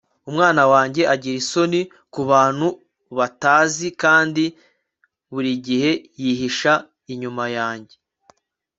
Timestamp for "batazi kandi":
3.17-4.43